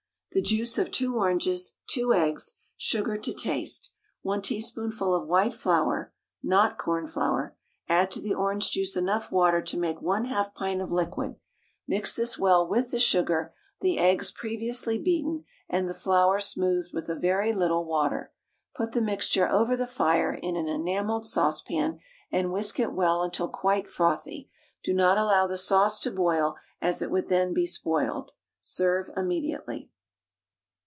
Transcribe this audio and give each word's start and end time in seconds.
The 0.33 0.41
juice 0.41 0.77
of 0.77 0.91
2 0.93 1.17
oranges, 1.17 1.73
2 1.87 2.13
eggs, 2.13 2.55
sugar 2.77 3.17
to 3.17 3.33
taste, 3.33 3.91
1 4.21 4.41
teaspoonful 4.43 5.13
of 5.13 5.27
white 5.27 5.53
flour 5.53 6.13
(not 6.41 6.77
cornflour), 6.77 7.57
add 7.89 8.09
to 8.11 8.21
the 8.21 8.33
orange 8.33 8.71
juice 8.71 8.95
enough 8.95 9.29
water 9.29 9.61
to 9.63 9.77
make 9.77 9.97
1/2 9.99 10.55
pint 10.55 10.81
of 10.81 10.89
liquid; 10.89 11.35
mix 11.85 12.15
this 12.15 12.39
well 12.39 12.65
with 12.65 12.91
the 12.91 12.99
sugar, 13.01 13.53
the 13.81 13.97
eggs 13.99 14.31
previously 14.31 14.97
beaten, 14.97 15.43
and 15.67 15.89
the 15.89 15.93
flour 15.93 16.39
smoothed 16.39 16.93
with 16.93 17.09
a 17.09 17.19
very 17.19 17.51
little 17.51 17.83
water; 17.83 18.31
put 18.73 18.93
the 18.93 19.01
mixture 19.01 19.49
over 19.49 19.75
the 19.75 19.85
fire 19.85 20.33
in 20.35 20.55
an 20.55 20.69
enamelled 20.69 21.25
saucepan, 21.25 21.99
and 22.31 22.53
whisk 22.53 22.79
it 22.79 22.93
well 22.93 23.21
until 23.21 23.49
quite 23.49 23.89
frothy; 23.89 24.49
do 24.81 24.93
not 24.93 25.17
allow 25.17 25.45
the 25.45 25.57
sauce 25.57 25.99
to 25.99 26.09
boil, 26.09 26.55
as 26.81 27.01
it 27.01 27.11
would 27.11 27.27
then 27.27 27.53
be 27.53 27.65
spoiled. 27.65 28.31
Serve 28.61 29.09
immediately. 29.17 29.89